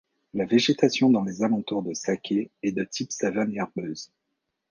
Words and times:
La 0.33 0.45
végétation 0.45 1.11
dans 1.11 1.21
les 1.23 1.43
alentours 1.43 1.83
de 1.83 1.93
Sake 1.93 2.33
est 2.63 2.71
de 2.71 2.83
type 2.83 3.11
savane 3.11 3.53
herbeuse. 3.55 4.11